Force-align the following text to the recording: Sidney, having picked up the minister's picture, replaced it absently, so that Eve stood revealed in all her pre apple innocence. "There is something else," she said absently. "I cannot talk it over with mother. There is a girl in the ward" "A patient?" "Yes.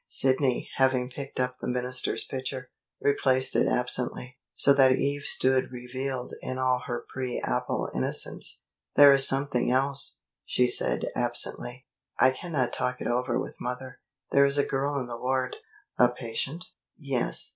Sidney, 0.07 0.67
having 0.77 1.11
picked 1.11 1.39
up 1.39 1.59
the 1.59 1.67
minister's 1.67 2.23
picture, 2.23 2.71
replaced 2.99 3.55
it 3.55 3.67
absently, 3.67 4.39
so 4.55 4.73
that 4.73 4.93
Eve 4.93 5.25
stood 5.25 5.71
revealed 5.71 6.33
in 6.41 6.57
all 6.57 6.79
her 6.87 7.05
pre 7.09 7.39
apple 7.39 7.87
innocence. 7.93 8.61
"There 8.95 9.11
is 9.13 9.27
something 9.27 9.69
else," 9.69 10.17
she 10.43 10.65
said 10.65 11.05
absently. 11.15 11.85
"I 12.17 12.31
cannot 12.31 12.73
talk 12.73 12.99
it 12.99 13.05
over 13.07 13.37
with 13.39 13.61
mother. 13.61 13.99
There 14.31 14.45
is 14.45 14.57
a 14.57 14.65
girl 14.65 14.99
in 14.99 15.05
the 15.05 15.19
ward" 15.19 15.57
"A 15.99 16.09
patient?" 16.09 16.65
"Yes. 16.97 17.49